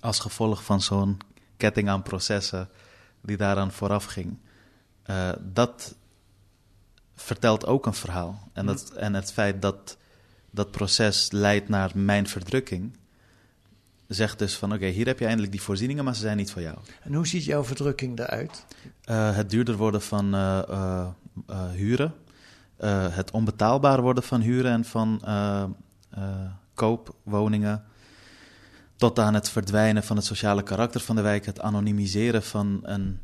[0.00, 1.18] als gevolg van zo'n
[1.56, 2.68] ketting aan processen
[3.20, 4.38] die daaraan vooraf ging,
[5.06, 5.94] uh, dat
[7.14, 8.48] vertelt ook een verhaal.
[8.52, 9.96] En, dat, en het feit dat
[10.50, 12.97] dat proces leidt naar mijn verdrukking,
[14.08, 16.62] zegt dus van oké, hier heb je eindelijk die voorzieningen, maar ze zijn niet voor
[16.62, 16.78] jou.
[17.02, 18.64] En hoe ziet jouw verdrukking eruit?
[19.10, 22.14] Uh, het duurder worden van uh, uh, huren,
[23.10, 25.22] het onbetaalbaar worden van huren en van
[26.74, 27.84] koopwoningen,
[28.96, 33.20] tot aan het verdwijnen van het sociale karakter van de wijk, het anonimiseren van een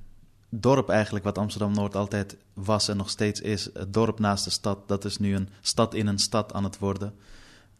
[0.48, 3.68] dorp eigenlijk, wat Amsterdam-Noord altijd was en nog steeds is.
[3.74, 6.78] Het dorp naast de stad, dat is nu een stad in een stad aan het
[6.78, 7.14] worden.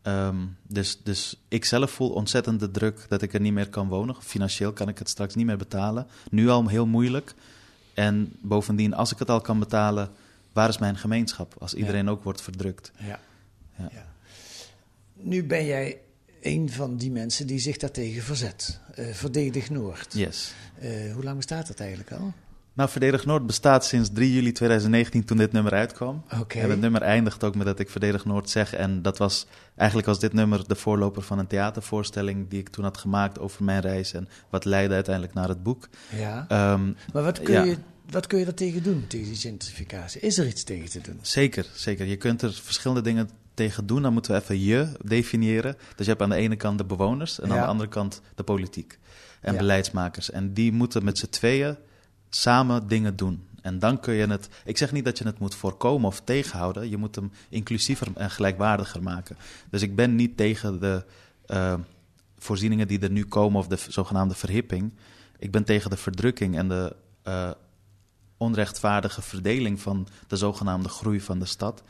[0.07, 3.89] Um, dus, dus ik zelf voel ontzettend de druk dat ik er niet meer kan
[3.89, 4.17] wonen.
[4.23, 6.07] Financieel kan ik het straks niet meer betalen.
[6.31, 7.35] Nu al heel moeilijk.
[7.95, 10.11] En bovendien, als ik het al kan betalen,
[10.53, 11.55] waar is mijn gemeenschap?
[11.59, 12.93] Als iedereen ook wordt verdrukt.
[12.99, 13.21] Ja.
[13.77, 13.89] ja.
[13.93, 14.07] ja.
[15.15, 15.99] Nu ben jij
[16.41, 18.81] een van die mensen die zich daartegen verzet.
[18.99, 20.13] Uh, Verdedig Noord.
[20.13, 20.55] Yes.
[20.83, 22.33] Uh, hoe lang bestaat dat eigenlijk al?
[22.75, 26.25] Nou, Verdedig Noord bestaat sinds 3 juli 2019 toen dit nummer uitkwam.
[26.41, 26.63] Okay.
[26.63, 28.75] En het nummer eindigt ook met dat ik Verdedig Noord zeg.
[28.75, 32.85] En dat was eigenlijk als dit nummer de voorloper van een theatervoorstelling die ik toen
[32.85, 34.13] had gemaakt over mijn reis.
[34.13, 35.89] En wat leidde uiteindelijk naar het boek.
[36.17, 36.73] Ja.
[36.73, 37.77] Um, maar wat kun, je,
[38.11, 40.21] wat kun je er tegen doen, tegen die gentrificatie?
[40.21, 41.19] Is er iets tegen te doen?
[41.23, 42.07] Zeker, zeker.
[42.07, 44.03] Je kunt er verschillende dingen tegen doen.
[44.03, 45.77] Dan moeten we even je definiëren.
[45.97, 48.43] Dus je hebt aan de ene kant de bewoners en aan de andere kant de
[48.43, 48.99] politiek
[49.41, 50.31] en beleidsmakers.
[50.31, 51.77] En die moeten met z'n tweeën
[52.35, 53.47] samen dingen doen.
[53.63, 54.49] En dan kun je het.
[54.65, 56.91] Ik zeg niet dat je het moet voorkomen of tegenhouden.
[56.91, 59.37] Je moet hem inclusiever en gelijkwaardiger maken.
[59.71, 61.05] Dus ik ben niet tegen de
[61.47, 61.75] uh,
[62.39, 64.93] voorzieningen die er nu komen of de zogenaamde verhipping.
[65.39, 66.97] Ik ben tegen de verdrukking en de
[67.29, 67.51] uh,
[68.37, 71.83] onrechtvaardige verdeling van de zogenaamde groei van de stad.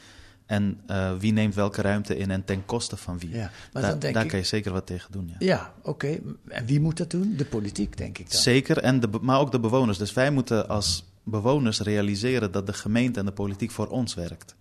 [0.46, 3.30] En uh, wie neemt welke ruimte in en ten koste van wie.
[3.30, 4.30] Ja, maar da dan denk daar ik...
[4.30, 5.28] kan je zeker wat tegen doen.
[5.28, 5.88] Ja, ja oké.
[5.88, 6.22] Okay.
[6.48, 7.34] En wie moet dat doen?
[7.36, 8.40] De politiek, denk ik dan.
[8.40, 9.98] Zeker, en de, maar ook de bewoners.
[9.98, 14.54] Dus wij moeten als bewoners realiseren dat de gemeente en de politiek voor ons werkt.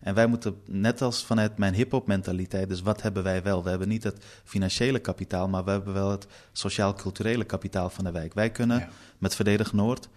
[0.00, 3.62] En wij moeten, net als vanuit mijn hip-hop mentaliteit, dus wat hebben wij wel?
[3.62, 8.10] We hebben niet het financiële kapitaal, maar we hebben wel het sociaal-culturele kapitaal van de
[8.10, 8.34] wijk.
[8.34, 10.08] Wij kunnen met Verdedig Noord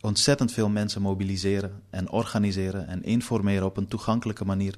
[0.00, 4.74] ontzettend veel mensen mobiliseren en organiseren en informeren op een toegankelijke manier.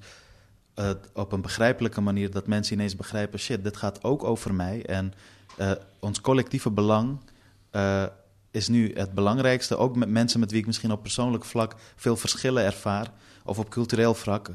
[0.77, 4.87] Uh, op een begrijpelijke manier, dat mensen ineens begrijpen: shit, dit gaat ook over mij.
[4.87, 5.13] En
[5.59, 7.19] uh, ons collectieve belang
[7.73, 8.05] uh,
[8.51, 9.77] is nu het belangrijkste.
[9.77, 13.13] Ook met mensen met wie ik misschien op persoonlijk vlak veel verschillen ervaar,
[13.45, 14.51] of op cultureel vlak.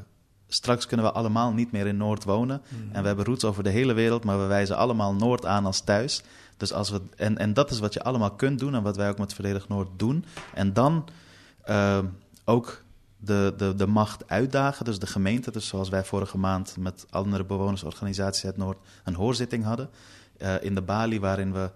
[0.48, 2.62] Straks kunnen we allemaal niet meer in Noord wonen.
[2.68, 2.92] Mm.
[2.92, 5.80] En we hebben roots over de hele wereld, maar we wijzen allemaal Noord aan als
[5.80, 6.22] thuis.
[6.56, 9.08] Dus als we, en, en dat is wat je allemaal kunt doen en wat wij
[9.08, 10.24] ook met Verdedig Noord doen.
[10.54, 11.08] En dan
[11.68, 11.98] uh,
[12.44, 12.82] ook
[13.16, 15.50] de, de, de macht uitdagen, dus de gemeente.
[15.50, 19.90] Dus zoals wij vorige maand met andere bewonersorganisaties uit Noord een hoorzitting hadden.
[20.38, 21.70] Uh, in de Bali, waarin we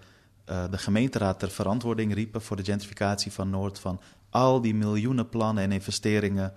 [0.51, 3.79] uh, de gemeenteraad ter verantwoording riepen voor de gentrificatie van Noord.
[3.79, 6.53] Van al die miljoenen plannen en investeringen.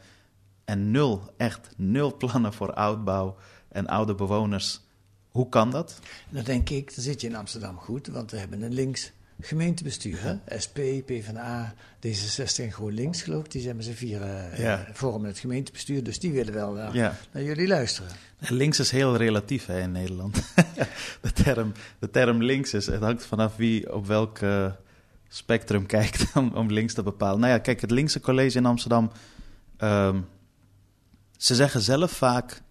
[0.65, 3.35] En nul, echt nul plannen voor oudbouw
[3.69, 4.81] en oude bewoners
[5.33, 5.99] hoe kan dat?
[6.29, 10.17] Dan denk ik, dan zit je in Amsterdam goed, want we hebben een links gemeentebestuur.
[10.21, 10.59] Hè?
[10.63, 11.73] SP, PvdA,
[12.07, 13.51] D66 en GroenLinks, geloof ik.
[13.51, 14.87] Die zijn met z'n vieren uh, ja.
[14.91, 16.03] vormen het gemeentebestuur.
[16.03, 17.17] Dus die willen wel uh, ja.
[17.31, 18.11] naar jullie luisteren.
[18.39, 20.35] Links is heel relatief hè, in Nederland.
[21.21, 24.71] de, term, de term links is, het hangt vanaf wie op welk uh,
[25.27, 27.39] spectrum kijkt om, om, links te bepalen.
[27.39, 29.11] Nou ja, kijk, het linkse college in Amsterdam...
[29.79, 30.25] Um,
[31.43, 32.61] ze zeggen zelf vaak,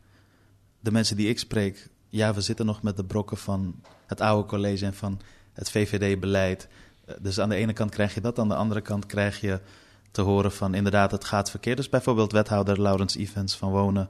[0.80, 4.48] de mensen die ik spreek ja, we zitten nog met de brokken van het oude
[4.48, 5.20] college en van
[5.52, 6.68] het VVD-beleid.
[7.04, 9.60] Eh, dus aan de ene kant krijg je dat, aan de andere kant krijg je
[10.10, 11.76] te horen van inderdaad, het gaat verkeerd.
[11.76, 14.08] Dus bijvoorbeeld wethouder Laurens Evans van Wonen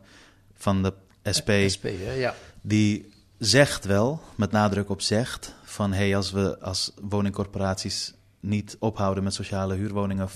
[0.54, 0.92] van de
[1.36, 2.34] SP, SP ja.
[2.60, 9.24] die zegt wel, met nadruk op zegt, van hey, als we als woningcorporaties niet ophouden
[9.24, 10.28] met sociale huurwoningen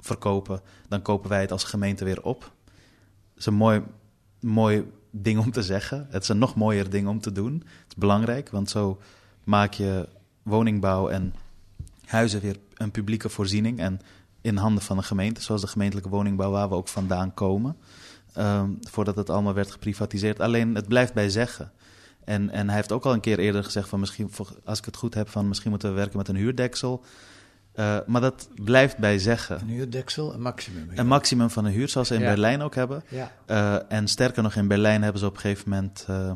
[0.00, 2.52] verkopen, dan kopen wij het als gemeente weer op.
[3.40, 3.82] Is een mooi,
[4.40, 6.06] mooi ding om te zeggen.
[6.10, 7.52] Het is een nog mooier ding om te doen.
[7.54, 9.00] Het is belangrijk, want zo
[9.44, 10.08] maak je
[10.42, 11.34] woningbouw en
[12.04, 13.78] huizen weer een publieke voorziening.
[13.78, 14.00] En
[14.40, 17.76] in handen van de gemeente, zoals de gemeentelijke woningbouw waar we ook vandaan komen.
[18.38, 20.40] Um, voordat het allemaal werd geprivatiseerd.
[20.40, 21.72] Alleen het blijft bij zeggen.
[22.24, 24.30] En, en hij heeft ook al een keer eerder gezegd van misschien,
[24.64, 27.04] als ik het goed heb, van misschien moeten we werken met een huurdeksel.
[27.74, 29.60] Uh, maar dat blijft bij zeggen.
[29.60, 30.88] Een huurdeksel, een maximum.
[30.94, 32.26] Een maximum van een huur, zoals ze in ja.
[32.26, 33.02] Berlijn ook hebben.
[33.08, 33.32] Ja.
[33.46, 36.32] Uh, en sterker nog, in Berlijn hebben ze op een gegeven moment uh,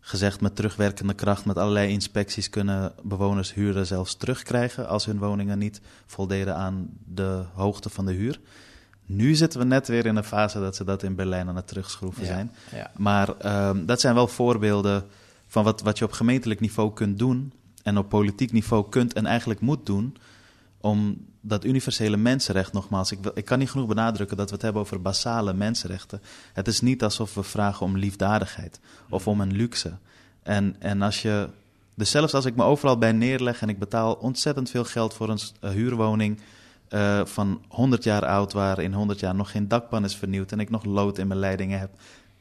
[0.00, 0.40] gezegd...
[0.40, 2.50] met terugwerkende kracht, met allerlei inspecties...
[2.50, 4.88] kunnen bewoners huren zelfs terugkrijgen...
[4.88, 8.40] als hun woningen niet voldeden aan de hoogte van de huur.
[9.06, 11.66] Nu zitten we net weer in een fase dat ze dat in Berlijn aan het
[11.66, 12.28] terugschroeven Ja.
[12.28, 12.52] zijn.
[12.74, 12.90] Ja.
[12.96, 15.04] Maar um, dat zijn wel voorbeelden
[15.46, 17.52] van wat, wat je op gemeentelijk niveau kunt doen...
[17.82, 20.16] en op politiek niveau kunt en eigenlijk moet doen
[20.84, 24.82] om dat universele mensenrecht, nogmaals, ik, ik kan niet genoeg benadrukken dat we het hebben
[24.82, 26.22] over basale mensenrechten.
[26.52, 29.92] Het is niet alsof we vragen om liefdadigheid of om een luxe.
[30.42, 31.48] En, en als je,
[31.94, 35.28] dus zelfs als ik me overal bij neerleg en ik betaal ontzettend veel geld voor
[35.28, 36.40] een uh, huurwoning
[36.90, 40.60] uh, van 100 jaar oud, waar in 100 jaar nog geen dakpan is vernieuwd en
[40.60, 41.90] ik nog lood in mijn leidingen heb.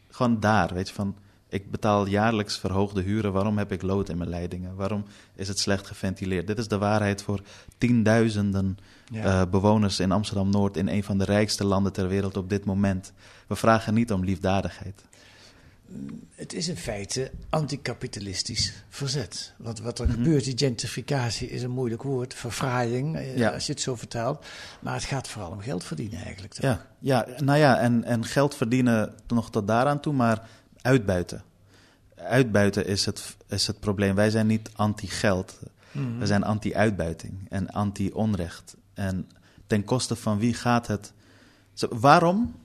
[0.10, 1.16] Gewoon daar, weet je, van
[1.54, 3.34] ik betaal jaarlijks verhoogde huren.
[3.34, 4.76] Waarom heb ik lood in mijn leidingen?
[4.76, 6.48] Waarom is het slecht geventileerd?
[6.48, 7.42] Dit is de waarheid voor
[7.78, 8.78] tienduizenden
[9.12, 9.42] Ja.
[9.42, 12.66] uh, bewoners in Amsterdam Noord, in een van de rijkste landen ter wereld op dit
[12.66, 13.12] moment.
[13.48, 15.02] We vragen niet om liefdadigheid.
[16.36, 19.54] Het is in feite anticapitalistisch verzet.
[19.58, 20.14] Want wat er Mhm.
[20.14, 23.50] gebeurt, die gentrificatie is een moeilijk woord, verfraaiing, eh, Ja.
[23.50, 24.46] als je het zo vertaalt.
[24.80, 26.54] Maar het gaat vooral om geld verdienen eigenlijk.
[26.54, 26.64] Toch?
[26.66, 30.48] Ja, ja, nou ja, en, en geld verdienen nog tot daaraan toe, maar
[30.84, 31.44] uitbuiten.
[32.16, 34.16] Uitbuiten is het, is het probleem.
[34.16, 35.60] Wij zijn niet anti-geld.
[35.92, 36.18] Mhm.
[36.18, 38.76] We zijn anti-uitbuiting en anti-onrecht.
[38.94, 39.28] En
[39.68, 41.14] ten koste van wie gaat het?
[41.74, 42.56] Zo, waarom?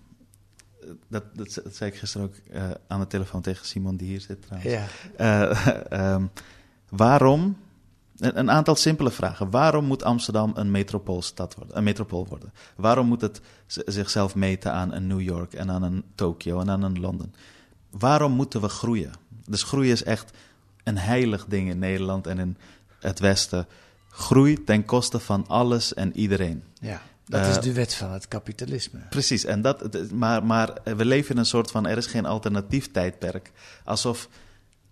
[1.09, 4.21] Dat, dat, dat zei ik gisteren ook uh, aan de telefoon tegen Simon, die hier
[4.21, 4.73] zit trouwens.
[5.19, 5.51] Ja.
[5.91, 6.31] Uh, um,
[7.05, 7.57] waarom?
[8.19, 9.51] Een, een, aantal simpele vragen.
[9.51, 12.53] Waarom moet Amsterdam een metropoolstad worden, een metropool worden?
[12.77, 16.83] Waarom moet het zichzelf meten aan een New York en aan een Tokio en aan
[16.83, 17.35] een Londen?
[17.91, 19.13] Waarom moeten we groeien?
[19.47, 20.31] Dus groei is echt
[20.85, 22.57] een heilig ding in Nederland en in
[23.01, 23.67] het Westen.
[24.09, 26.63] Groei ten koste van alles en iedereen.
[26.81, 29.01] Ja, dat is de wet van het kapitalisme.
[29.11, 32.91] Precies, en dat, maar, maar we leven in een soort van: er is geen alternatief
[32.91, 33.53] tijdperk.
[33.85, 34.29] Alsof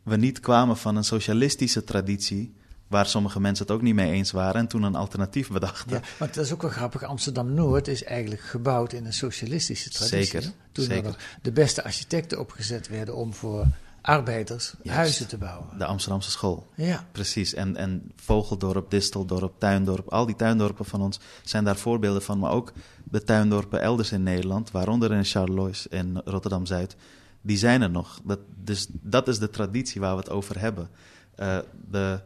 [0.02, 2.54] we niet kwamen van een socialistische traditie.
[2.88, 5.90] Waar sommige mensen het ook niet mee eens waren en toen een alternatief bedachten.
[5.90, 7.02] Ja, maar dat is ook wel grappig.
[7.02, 10.40] Amsterdam Noord is eigenlijk gebouwd in een socialistische traditie.
[10.40, 10.52] Zeker.
[10.72, 11.10] Toen zeker.
[11.10, 13.66] er de beste architecten opgezet werden om voor
[14.06, 15.78] arbeiders huizen te bouwen.
[15.78, 16.66] De Amsterdamse school.
[16.74, 17.06] Ja.
[17.12, 17.54] Precies.
[17.54, 22.38] En, en Vogeldorp, Disteldorp, Tuindorp, al die tuindorpen van ons zijn daar voorbeelden van.
[22.38, 22.72] Maar ook
[23.04, 26.96] de tuindorpen elders in Nederland, waaronder in Charlois in Rotterdam-Zuid,
[27.40, 28.20] die zijn er nog.
[28.24, 30.88] Dat, dus dat is de traditie waar we het over hebben.
[31.36, 31.58] Uh,
[31.90, 32.20] de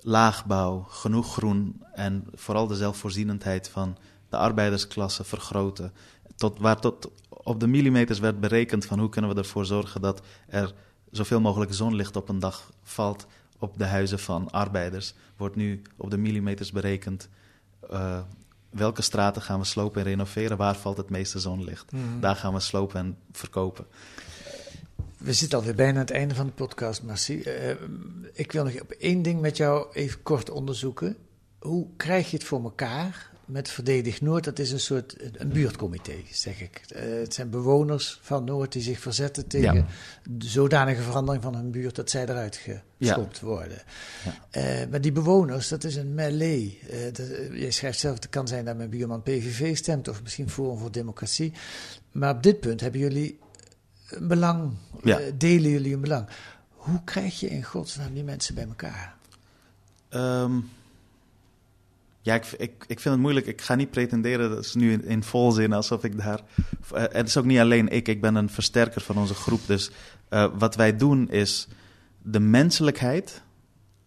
[0.00, 3.96] laagbouw, genoeg groen en vooral de zelfvoorzienendheid van
[4.28, 5.92] de arbeidersklasse vergroten.
[6.36, 10.22] Tot, waar tot op de millimeters werd berekend van hoe kunnen we ervoor zorgen dat
[10.48, 10.74] er
[11.10, 13.26] zoveel mogelijk zonlicht op een dag valt
[13.58, 15.14] op de huizen van arbeiders.
[15.36, 17.28] Wordt nu op de millimeters berekend.
[17.90, 18.18] Uh,
[18.70, 20.56] welke straten gaan we slopen en renoveren?
[20.56, 21.92] Waar valt het meeste zonlicht?
[21.92, 22.20] Mhm.
[22.20, 23.86] Daar gaan we slopen en verkopen.
[25.18, 27.44] We zitten alweer bijna aan het einde van de podcast, Marcie.
[27.44, 27.70] Uh,
[28.32, 31.16] ik wil nog op één ding met jou even kort onderzoeken.
[31.58, 34.44] Hoe krijg je het voor elkaar met Verdedig Noord?
[34.44, 36.82] Dat is een soort een buurtcomité, zeg ik.
[36.96, 39.86] Uh, het zijn bewoners van Noord die zich verzetten tegen Ja.
[40.30, 42.60] de zodanige verandering van hun buurt dat zij eruit
[42.98, 43.78] geschopt worden.
[44.56, 46.80] Uh, maar die bewoners, dat is een melee.
[47.52, 50.92] Je schrijft zelf, het kan zijn dat mijn buurman PVV stemt of misschien Forum voor
[50.92, 51.52] Democratie.
[52.12, 53.38] Maar op dit punt hebben jullie
[54.08, 55.18] een belang, Ja.
[55.18, 56.26] eh, delen jullie een belang.
[56.68, 59.16] Hoe krijg je in godsnaam die mensen bij elkaar?
[60.08, 60.52] Ehm,
[62.20, 63.46] ja, ik, ik, ik vind het moeilijk.
[63.46, 66.40] Ik ga niet pretenderen, dat is nu in, in volzin, alsof ik daar...
[66.92, 69.60] eh, het is ook niet alleen ik, ik ben een versterker van onze groep.
[69.66, 69.90] Dus
[70.28, 71.68] eh, wat wij doen is
[72.22, 73.42] de menselijkheid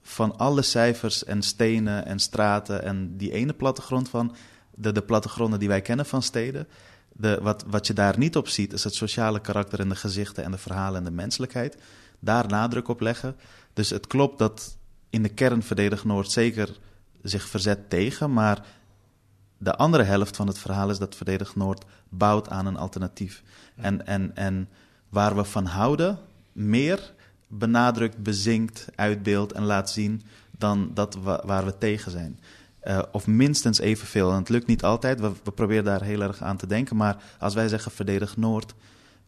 [0.01, 2.83] van alle cijfers en stenen en straten...
[2.83, 4.35] en die ene plattegrond van
[4.75, 6.67] de, de plattegronden die wij kennen van steden...
[7.21, 10.43] De, wat, wat je daar niet op ziet, is het sociale karakter en de gezichten
[10.43, 11.77] en de verhalen en de menselijkheid.
[12.19, 13.35] Daar nadruk op leggen.
[13.73, 14.77] Dus het klopt dat
[15.09, 16.79] in de kern Verdedig Noord zeker
[17.21, 18.65] zich verzet tegen, maar
[19.57, 23.43] de andere helft van het verhaal is dat Verdedig Noord bouwt aan een alternatief.
[23.75, 24.69] En, en, en
[25.09, 26.17] waar we van houden,
[26.51, 27.13] meer
[27.47, 30.21] benadrukt, bezinkt, uitbeeldt en laat zien
[30.57, 32.39] dan dat wa- waar we tegen zijn.
[32.83, 34.31] Uh, of minstens evenveel.
[34.31, 35.19] En het lukt niet altijd.
[35.19, 36.95] We, proberen daar heel erg aan te denken.
[36.95, 38.73] Maar als wij zeggen verdedig Noord,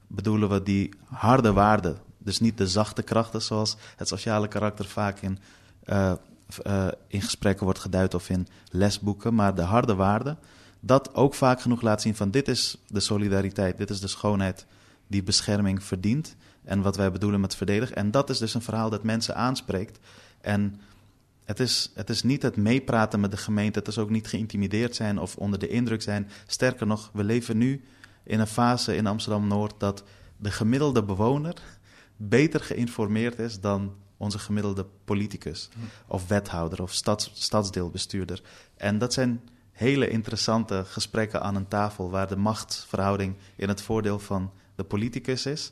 [0.07, 1.97] bedoelen we die harde waarden.
[2.17, 5.39] Dus niet de zachte krachten zoals het sociale karakter vaak in,
[5.85, 6.11] uh,
[6.67, 9.35] uh, in gesprekken wordt geduid of in lesboeken.
[9.35, 10.37] Maar de harde waarden,
[10.79, 14.65] dat ook vaak genoeg laat zien van dit is de solidariteit, dit is de schoonheid
[15.07, 16.35] die bescherming verdient.
[16.63, 17.95] En wat wij bedoelen met verdedigen.
[17.95, 19.99] En dat is dus een verhaal dat mensen aanspreekt.
[20.41, 20.79] En
[21.45, 23.79] het is, het is niet het meepraten met de gemeente.
[23.79, 26.29] Het is ook niet geïntimideerd zijn of onder de indruk zijn.
[26.47, 27.83] Sterker nog, we leven nu
[28.23, 30.03] in een fase in Amsterdam Noord dat
[30.37, 31.55] de gemiddelde bewoner
[32.17, 35.69] beter geïnformeerd is dan onze gemiddelde politicus
[36.07, 38.41] of wethouder of stads, stadsdeelbestuurder.
[38.75, 44.19] En dat zijn hele interessante gesprekken aan een tafel waar de machtsverhouding in het voordeel
[44.19, 45.71] van de politicus is.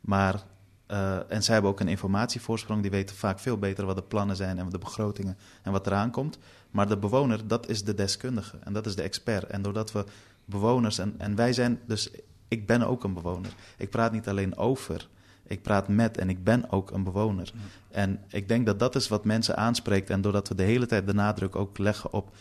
[0.00, 0.44] Maar
[0.92, 2.82] uh, en zij hebben ook een informatievoorsprong.
[2.82, 5.86] Die weten vaak veel beter wat de plannen zijn en wat de begrotingen en wat
[5.86, 6.38] eraan komt.
[6.70, 9.44] Maar de bewoner, dat is de deskundige en dat is de expert.
[9.44, 10.04] En doordat we
[10.44, 12.10] bewoners, en, en wij zijn dus,
[12.48, 13.54] ik ben ook een bewoner.
[13.76, 15.08] Ik praat niet alleen over,
[15.46, 17.50] ik praat met en ik ben ook een bewoner.
[17.54, 17.60] Ja.
[17.90, 20.10] En ik denk dat dat is wat mensen aanspreekt.
[20.10, 22.36] En doordat we de hele tijd de nadruk ook leggen op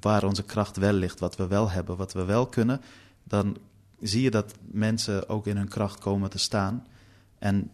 [0.00, 2.80] waar onze kracht wel ligt, wat we wel hebben, wat we wel kunnen,
[3.24, 3.56] dan
[4.00, 6.86] zie je dat mensen ook in hun kracht komen te staan.
[7.40, 7.70] En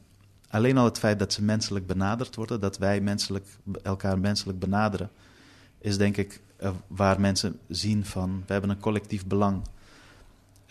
[0.49, 3.47] alleen al het feit dat ze menselijk benaderd worden, dat wij menselijk,
[3.83, 5.11] elkaar menselijk benaderen,
[5.79, 9.63] is denk ik uh, waar mensen zien van we hebben een collectief belang.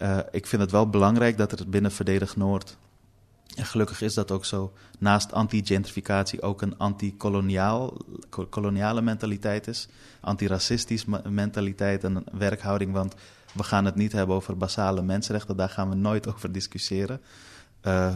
[0.01, 2.77] Uh, ik vind het wel belangrijk dat er binnen Verdedig Noord,
[3.55, 9.87] en gelukkig is dat ook zo, naast anti-gentrificatie ook een anti-koloniale mentaliteit is.
[10.19, 13.15] Antiracistisch mentaliteit en een werkhouding, want
[13.53, 17.21] we gaan het niet hebben over basale mensenrechten, daar gaan we nooit over discussiëren.
[17.83, 18.15] Uh,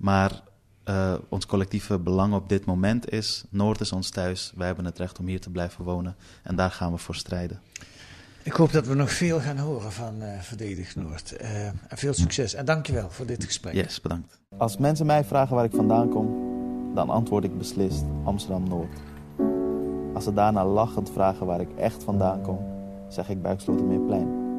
[0.00, 0.42] maar
[0.84, 4.52] uh, ons collectieve belang op dit moment is: Noord is ons thuis.
[4.56, 6.16] Wij hebben het recht om hier te blijven wonen.
[6.42, 7.60] En daar gaan we voor strijden.
[8.42, 11.34] Ik hoop dat we nog veel gaan horen van uh, Verdedig Noord.
[11.40, 12.54] Uh, en veel succes.
[12.54, 13.74] En dankjewel voor dit gesprek.
[13.74, 14.40] Yes, bedankt.
[14.58, 16.48] Als mensen mij vragen waar ik vandaan kom,
[16.94, 18.98] dan antwoord ik beslist Amsterdam Noord.
[20.14, 22.58] Als ze daarna lachend vragen waar ik echt vandaan kom,
[23.08, 24.49] zeg ik Buikslotermeerplein.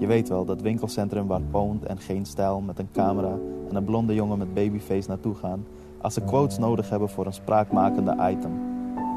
[0.00, 3.84] Je weet wel, dat winkelcentrum waar Poont en Geen Stijl met een camera en een
[3.84, 5.66] blonde jongen met babyface naartoe gaan
[6.00, 8.52] als ze quotes nodig hebben voor een spraakmakende item.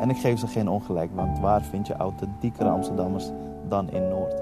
[0.02, 3.30] En ik geef ze geen ongelijk, want waar vind je authentiekere Amsterdammers
[3.70, 4.42] dan in Noord?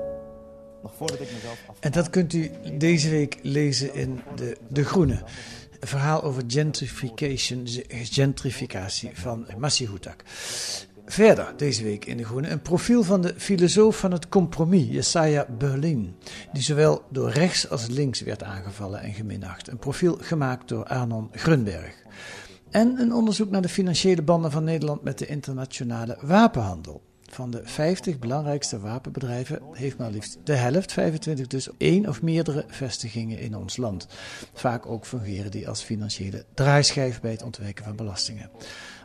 [0.82, 1.80] Nog voordat ik mezelf af...
[1.80, 5.24] En dat kunt u deze week lezen in De, de Groene.
[5.80, 10.24] Een verhaal over gentrification, gentrificatie van Massi Houtak.
[11.06, 15.46] Verder deze week in De Groene een profiel van de filosoof van het compromis, Jesaja
[15.58, 16.16] Berlin,
[16.54, 19.68] die zowel door rechts als links werd aangevallen en geminacht.
[19.68, 22.04] Een profiel gemaakt door Arnon Grunberg.
[22.70, 27.02] En een onderzoek naar de financiële banden van Nederland met de internationale wapenhandel.
[27.32, 32.66] Van de 50 belangrijkste wapenbedrijven heeft maar liefst de helft, 25 dus, één of meerdere
[32.68, 34.08] vestigingen in ons land.
[34.54, 38.50] Vaak ook fungeren die als financiële draaischijf bij het ontwijken van belastingen.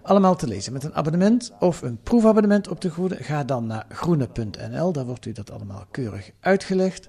[0.07, 3.16] Allemaal te lezen met een abonnement of een proefabonnement op de Groene.
[3.16, 7.09] Ga dan naar groene.nl, daar wordt u dat allemaal keurig uitgelegd.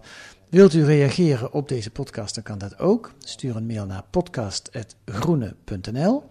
[0.49, 3.13] Wilt u reageren op deze podcast, dan kan dat ook.
[3.19, 6.23] Stuur een mail naar podcast.groene.nl.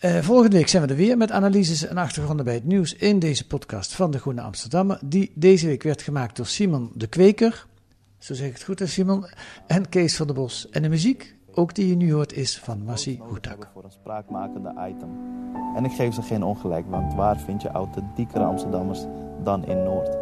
[0.00, 3.18] Uh, volgende week zijn we er weer met analyses en achtergronden bij het nieuws in
[3.18, 7.66] deze podcast van de Groene Amsterdammer, die deze week werd gemaakt door Simon de Kweker.
[8.18, 9.26] Zo zeg ik het goed, Simon?
[9.66, 10.68] En Kees van der Bos.
[10.70, 13.68] En de muziek, ook die je nu hoort, is van Massi Hoetak.
[13.72, 15.08] Voor een spraakmakende item.
[15.76, 19.04] En ik geef ze geen ongelijk, want waar vind je authentiekere Amsterdammers
[19.42, 20.16] dan in Noord?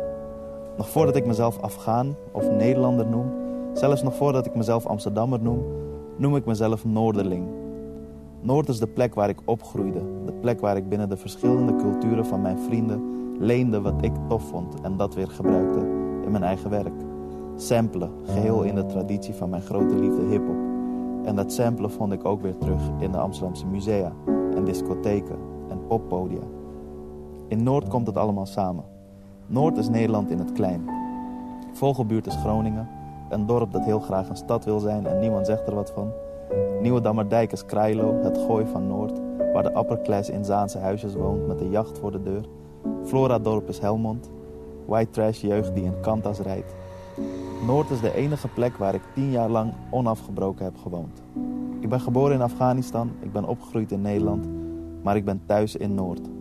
[0.77, 3.33] Nog voordat ik mezelf Afghaan of Nederlander noem,
[3.73, 5.65] zelfs nog voordat ik mezelf Amsterdammer noem,
[6.17, 7.47] noem ik mezelf Noorderling.
[8.41, 12.27] Noord is de plek waar ik opgroeide, de plek waar ik binnen de verschillende culturen
[12.27, 13.03] van mijn vrienden
[13.39, 15.79] leende wat ik tof vond en dat weer gebruikte
[16.25, 16.95] in mijn eigen werk.
[17.57, 20.68] Samplen, geheel in de traditie van mijn grote liefde hip-hop.
[21.29, 25.37] En dat samplen vond ik ook weer terug in de Amsterdamse musea en discotheken
[25.69, 26.43] en poppodia.
[27.49, 28.85] In Noord komt het allemaal samen.
[29.47, 30.91] Noord is Nederland in het klein.
[31.73, 32.89] Vogelbuurt is Groningen,
[33.29, 36.13] een dorp dat heel graag een stad wil zijn en niemand zegt er wat van.
[36.81, 39.21] Nieuwe Dammerdijk is Krailo, het gooi van Noord,
[39.53, 42.45] waar de upper class in Zaanse huisjes woont met de jacht voor de deur.
[43.05, 44.31] Floradorp is Helmond,
[44.87, 46.75] white trash jeugd die in Kantas rijdt.
[47.67, 51.23] Noord is de enige plek waar ik tien jaar lang onafgebroken heb gewoond.
[51.81, 54.49] Ik ben geboren in Afghanistan, ik ben opgegroeid in Nederland,
[55.03, 56.38] maar ik ben thuis in Noord.